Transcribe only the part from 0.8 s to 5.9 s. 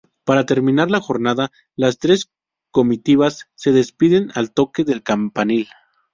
la jornada, las tres comitivas se despiden al toque del campanil.